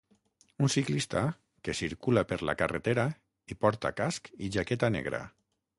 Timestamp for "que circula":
1.67-2.23